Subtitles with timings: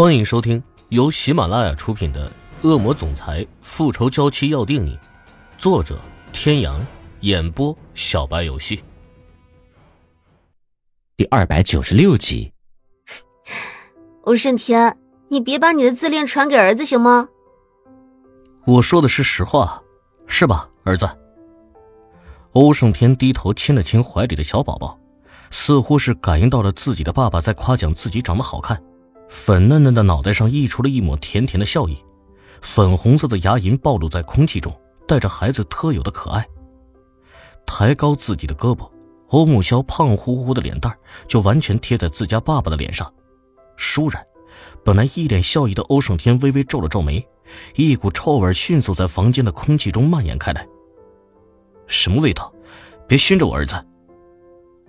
[0.00, 2.26] 欢迎收听由喜马拉雅出品的
[2.66, 4.96] 《恶魔总裁复仇娇妻要定你》，
[5.58, 6.00] 作者：
[6.32, 6.80] 天阳，
[7.20, 8.82] 演播：小白游戏。
[11.18, 12.50] 第二百九十六集。
[14.22, 14.96] 欧胜天，
[15.28, 17.28] 你别把你的自恋传给儿子行吗？
[18.64, 19.82] 我说的是实话，
[20.26, 21.06] 是吧，儿子？
[22.52, 24.98] 欧胜天低头亲了亲怀里的小宝宝，
[25.50, 28.82] 似乎是感应到了自己的爸爸在夸奖自己长得好看。
[29.30, 31.96] 粉嫩嫩的脑袋上溢出了一抹甜甜的笑意，
[32.60, 36.44] 粉红色的牙龈暴露在空气中，带着孩子特有的可爱。
[37.64, 38.90] 抬高自己的胳膊，
[39.28, 40.92] 欧木萧胖乎乎的脸蛋
[41.28, 43.10] 就完全贴在自家爸爸的脸上。
[43.78, 44.26] 倏然，
[44.84, 47.24] 本来一脸笑意的欧胜天微微皱了皱眉，
[47.76, 50.66] 一股臭味迅速在房间的空气中蔓延开来。
[51.86, 52.52] 什么味道？
[53.06, 53.76] 别熏着我儿子！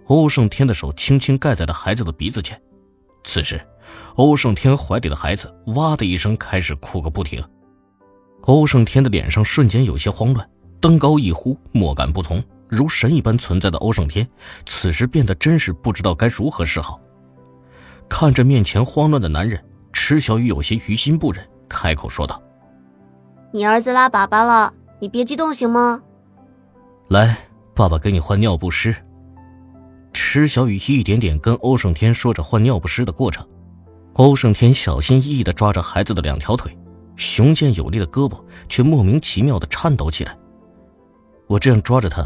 [0.07, 2.59] 欧胜天的手轻轻盖在了孩子的鼻子前。
[3.23, 3.61] 此时。
[4.15, 7.43] 欧胜天怀里的孩子哇的一声开始哭个不停，
[8.41, 12.43] 欧胜天的脸上瞬间有些慌乱，登高一呼，莫敢不从。
[12.67, 14.25] 如神一般存在的欧胜天，
[14.65, 16.99] 此时变得真是不知道该如何是好。
[18.07, 19.61] 看着面前慌乱的男人，
[19.91, 22.41] 池小雨有些于心不忍，开口说道
[23.51, 26.01] ：“你儿子拉粑粑了，你别激动行吗？
[27.09, 27.37] 来，
[27.75, 28.95] 爸爸给你换尿不湿。”
[30.13, 33.45] 池小雨一点点跟欧胜天说着换尿不湿的过程。
[34.13, 36.77] 欧胜天小心翼翼地抓着孩子的两条腿，
[37.15, 40.37] 雄健有力的胳膊却莫名其妙地颤抖起来。
[41.47, 42.25] 我这样抓着他，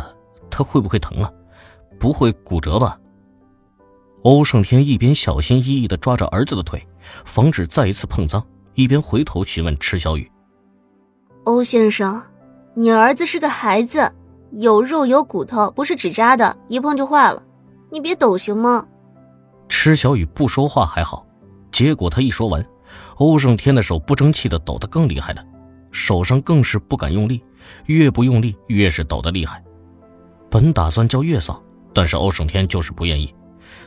[0.49, 1.31] 他会不会疼啊？
[1.99, 2.99] 不会骨折吧？
[4.23, 6.85] 欧胜天一边小心翼翼地抓着儿子的腿，
[7.23, 10.29] 防止再一次碰脏，一边回头询问池小雨
[11.45, 12.21] ：“欧先生，
[12.73, 14.11] 你儿子是个孩子，
[14.51, 17.41] 有肉有骨头，不是纸扎的，一碰就坏了。
[17.91, 18.87] 你别抖行吗？”
[19.69, 21.24] 池小雨不说话还好。
[21.75, 22.65] 结果他一说完，
[23.17, 25.43] 欧胜天的手不争气的抖得更厉害了，
[25.91, 27.43] 手上更是不敢用力，
[27.87, 29.61] 越不用力越是抖得厉害。
[30.49, 31.61] 本打算叫月嫂，
[31.93, 33.35] 但是欧胜天就是不愿意，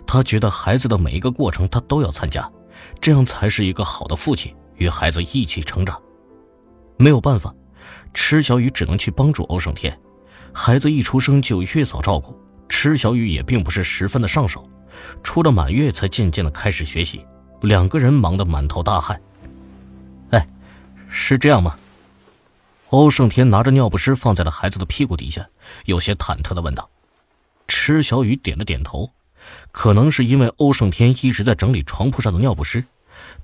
[0.06, 2.47] 他觉得孩子的每一个过程他都要参加，
[3.00, 5.98] 这样才是一个好的父亲，与孩子一起成长。
[6.98, 7.54] 没有办法，
[8.12, 9.98] 池小雨只能去帮助欧胜天。
[10.53, 12.38] 孩子一出生就有月嫂照顾，
[12.69, 14.62] 池小雨也并不是十分的上手，
[15.22, 17.25] 出了满月才渐渐的开始学习。
[17.60, 19.20] 两个人忙得满头大汗。
[20.30, 20.48] 哎，
[21.08, 21.76] 是这样吗？
[22.91, 25.46] 欧胜天拿着尿不湿放在了孩子的屁股底下，
[25.84, 26.88] 有些忐忑的问道。
[27.66, 29.10] 池小雨点了点头，
[29.72, 32.82] 可能是因为欧胜天一直在整理床铺上的尿不湿，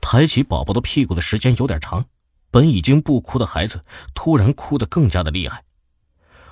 [0.00, 2.06] 抬起宝宝的屁股的时间有点长，
[2.50, 5.62] 本已经不哭的孩子突然哭得更加的厉害。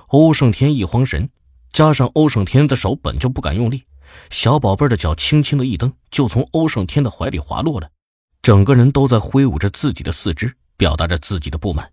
[0.09, 1.31] 欧胜天一慌神，
[1.73, 3.85] 加上欧胜天的手本就不敢用力。
[4.31, 7.91] 小宝贝的脚轻轻的一蹬，就从欧胜天的怀里滑落了，
[8.43, 11.93] 整个人都在挥舞着自己的四肢，表达着自己的不满。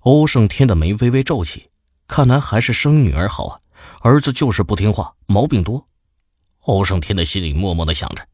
[0.00, 1.70] 欧胜天的眉微微皱起，
[2.06, 3.60] 看来还是生女儿好啊，
[4.00, 5.86] 儿子就是不听话，毛病多。
[6.60, 8.26] 欧胜天的心里默默的想着，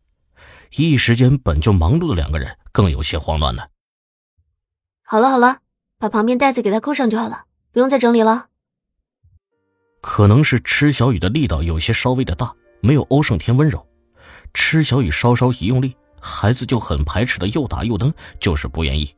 [0.76, 3.68] 一时间本就忙碌的两个人更有些慌乱了。
[5.02, 5.58] 好了好了，
[5.98, 8.48] 把旁边袋子给他扣上就好了，不用再整理了。
[10.00, 12.54] 可能是吃小雨的力道有些稍微的大。
[12.84, 13.86] 没有欧胜天温柔，
[14.52, 19.16] 池小雨稍稍一用力，孩子就很排斥的又打又蹬，就是不愿意。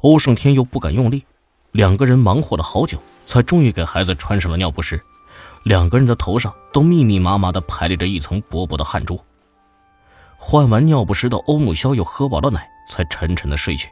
[0.00, 1.24] 欧胜天又不敢用力，
[1.70, 5.00] 两个人忙活了好久，才终于给孩子穿上了尿不湿。
[5.62, 9.20] 两个人的头上都密密麻麻的排列着一层薄薄的汗珠。
[10.36, 13.88] 换完尿不湿的欧木萧又喝饱了奶，才沉沉的睡去。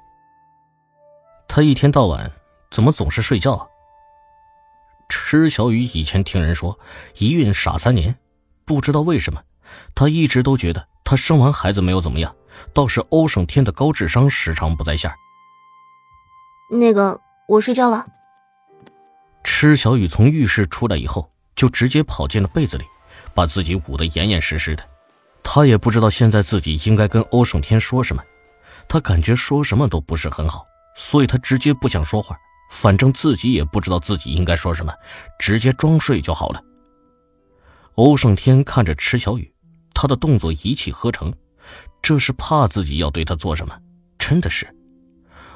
[1.47, 2.29] 他一天到晚
[2.73, 3.67] 怎么总是睡觉啊？
[5.09, 6.77] 池小雨以前听人说，
[7.19, 8.17] 一孕傻三年。
[8.65, 9.43] 不知道为什么，
[9.95, 12.35] 他一直都觉得他生完孩子没有怎么样，
[12.73, 15.13] 倒是欧胜天的高智商时常不在线。
[16.71, 18.07] 那个，我睡觉了。
[19.43, 22.85] 池小雨从浴室出来以后，就直接跑进了被子里，
[23.35, 24.83] 把自己捂得严严实实的。
[25.43, 28.23] 他也不知道现在自己应该跟欧胜天说什么，
[28.89, 30.67] 他感觉说什么都不是很好，
[30.97, 32.35] 所以他直接不想说话。
[32.71, 34.93] 反正自己也不知道自己应该说什么，
[35.39, 36.63] 直接装睡就好了。
[37.95, 39.53] 欧胜天看着池小雨，
[39.95, 41.33] 他的动作一气呵成，
[42.03, 43.79] 这是怕自己要对他做什么？
[44.19, 44.67] 真的是，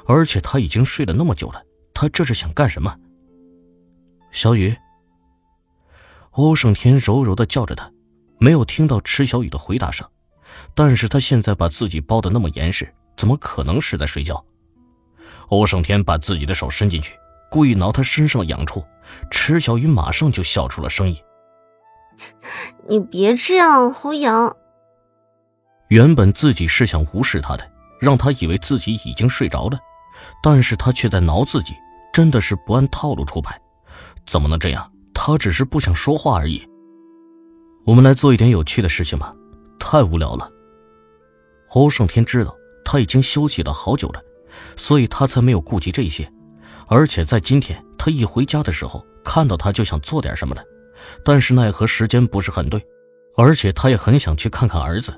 [0.07, 1.61] 而且他已经睡了那么久了，
[1.93, 2.95] 他这是想干什么？
[4.31, 4.73] 小雨。
[6.31, 7.91] 欧胜天柔柔的叫着他，
[8.39, 10.07] 没有听到池小雨的回答声，
[10.73, 14.41] 但是他现在把自己包的那么严实，怎么可能是在睡觉？
[15.49, 17.15] 欧胜天把自己的手伸进去，
[17.51, 18.81] 故意挠他身上的痒处，
[19.29, 21.17] 池小雨马上就笑出了声音。
[22.87, 24.55] 你别这样，好痒。
[25.89, 27.67] 原本自己是想无视他的，
[27.99, 29.79] 让他以为自己已经睡着了，
[30.43, 31.73] 但是他却在挠自己，
[32.13, 33.59] 真的是不按套路出牌，
[34.25, 34.91] 怎么能这样？
[35.13, 36.65] 他只是不想说话而已。
[37.85, 39.33] 我们来做一点有趣的事情吧，
[39.79, 40.49] 太无聊了。
[41.71, 42.55] 欧胜天知道
[42.85, 44.21] 他已经休息了好久了，
[44.75, 46.31] 所以他才没有顾及这些。
[46.87, 50.63] 而且在今天，他一回家的时候看到他就想做点什么的，
[51.23, 52.85] 但是奈何时间不是很对，
[53.35, 55.13] 而且他也很想去看看儿子，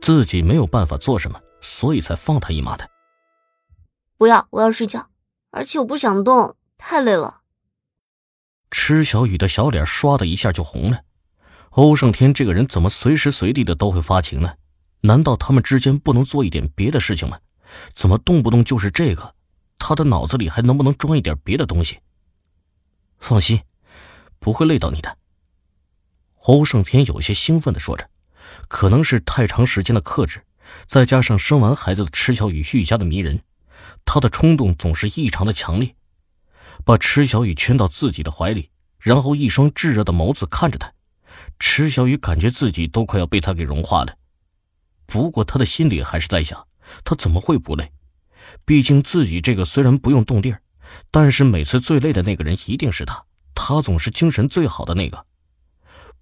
[0.00, 2.88] 自己没有办法做什么，所以才放他一马的。
[4.16, 5.08] 不要，我要睡觉，
[5.50, 7.40] 而且我不想动，太累了。
[8.70, 11.00] 池小雨的小脸唰的一下就红了。
[11.70, 14.54] 欧胜天这个人怎么随时随地的都会发情呢？
[15.00, 17.38] 难道他们之间不能做一点别的事情吗？
[17.94, 19.34] 怎么动不动就是这个？
[19.78, 21.98] 他的脑子里还能不能装一点别的东西？
[23.18, 23.60] 放心，
[24.38, 25.18] 不会累到你的。
[26.44, 28.08] 欧胜天有些兴奋的说着，
[28.68, 30.42] 可能是太长时间的克制，
[30.86, 33.40] 再加上生完孩子的池小雨愈加的迷人，
[34.04, 35.94] 他的冲动总是异常的强烈。
[36.84, 38.68] 把池小雨圈到自己的怀里，
[38.98, 40.92] 然后一双炙热的眸子看着他，
[41.58, 44.14] 池小雨感觉自己都快要被他给融化了。
[45.06, 46.66] 不过他的心里还是在想，
[47.04, 47.90] 他怎么会不累？
[48.66, 50.60] 毕竟自己这个虽然不用动地儿，
[51.10, 53.24] 但是每次最累的那个人一定是他，
[53.54, 55.24] 他总是精神最好的那个。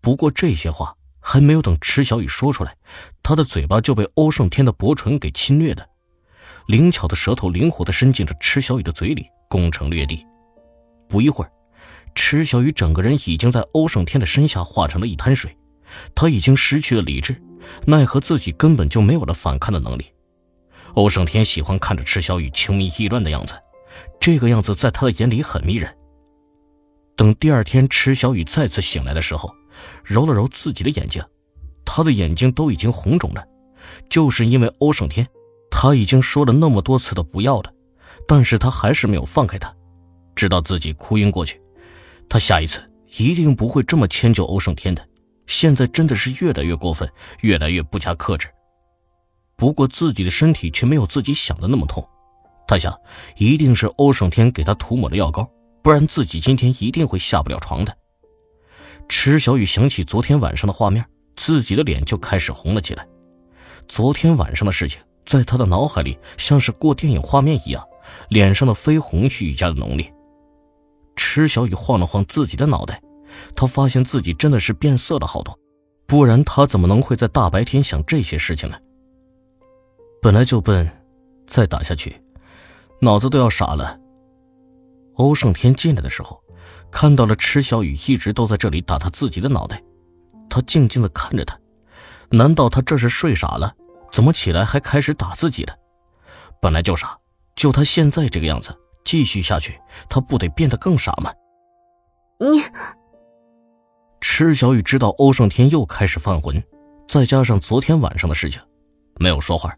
[0.03, 2.77] 不过这些话还没有等池小雨说出来，
[3.23, 5.87] 他的嘴巴就被欧胜天的薄唇给侵略了，
[6.67, 10.27] 灵巧的舌头灵活的伸进了池小雨的嘴里，攻城略地。
[11.09, 11.53] 不一会儿，
[12.17, 15.57] 池小雨整个人已经在欧胜天的身下化成了一滩水，
[16.17, 17.41] 他已经失去了理智，
[17.87, 20.13] 奈何自己根本就没有了反抗的能力。
[20.95, 23.55] 欧胜天喜欢看着池小雨情迷意乱的样子，
[24.19, 25.97] 这个样子在他的眼里很迷人。
[27.15, 29.55] 等第二天池小雨再次醒来的时候，
[30.05, 31.23] 揉了揉自己的眼睛，
[31.85, 33.45] 他的眼睛都已经红肿了，
[34.09, 35.27] 就是因为欧胜天，
[35.71, 37.73] 他已经说了那么多次的不要了，
[38.27, 39.75] 但是他还是没有放开他，
[40.35, 41.61] 直到自己哭晕过去。
[42.29, 42.81] 他下一次
[43.19, 45.07] 一定不会这么迁就欧胜天的，
[45.47, 47.11] 现在真的是越来越过分，
[47.41, 48.49] 越来越不加克制。
[49.57, 52.07] 不过自己的身体却没有自己想的那么痛，
[52.67, 52.93] 他想，
[53.37, 55.49] 一定是欧胜天给他涂抹了药膏，
[55.83, 57.95] 不然自己今天一定会下不了床的。
[59.15, 61.05] 池小雨想起昨天晚上的画面，
[61.37, 63.07] 自己的脸就开始红了起来。
[63.87, 67.87] 昨天晚上的事情，在他的脑海里像是过电影画面一样，
[68.31, 70.13] 脸上的绯红愈加的浓烈。
[71.15, 73.03] 池小雨晃了晃自己的脑袋，
[73.55, 75.57] 他发现自己真的是变色了好多，
[76.07, 78.79] 不然他怎么能会在大白天想这些事情呢？
[80.23, 80.91] 本来就笨，
[81.47, 82.17] 再打下去，
[82.99, 84.01] 脑子都要傻了。
[85.17, 86.43] 欧胜天进来的时候，
[86.93, 89.83] 看到了池小雨一直都在这里打他自己的脑袋，
[90.49, 91.59] 他静静的看着他，
[92.31, 93.75] 难道他这是睡傻了？
[94.13, 95.75] 怎么起来还开始打自己了？
[96.61, 97.19] 本来就傻，
[97.57, 101.33] 就他现在这个样子，继续下去，他不得变得更傻吗？
[102.39, 102.61] 你，
[104.21, 106.63] 池小雨知道欧胜天又开始犯浑，
[107.09, 108.61] 再加上昨天晚上的事情，
[109.19, 109.75] 没有说话。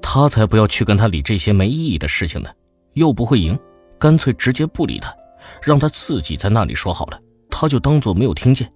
[0.00, 2.50] 他才不要去跟他理这些没意义的事情呢，
[2.94, 3.58] 又不会赢，
[3.98, 5.14] 干脆直接不理他，
[5.62, 7.20] 让他自己在那里说好了，
[7.50, 8.72] 他就当做没有听见。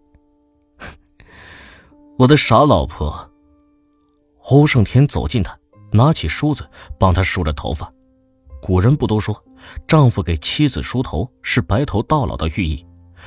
[2.19, 3.31] 我的傻老婆。
[4.51, 5.59] 欧胜天走近他，
[5.93, 6.67] 拿起梳子
[6.99, 7.93] 帮他梳着头发。
[8.63, 9.45] 古人不都说，
[9.87, 12.83] 丈夫给妻子梳头是白头到老的寓意，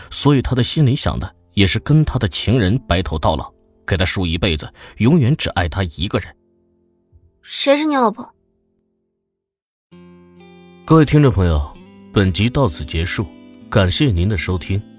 [0.09, 3.53] 所以他的心里想的也是跟他的情人白头到老，
[3.85, 4.67] 给他梳一辈子，
[4.97, 6.35] 永远只爱他一个人。
[7.43, 8.33] 谁是你老婆？
[10.83, 11.71] 各位听众朋友，
[12.13, 13.25] 本集到此结束，
[13.69, 14.90] 感谢您的收听。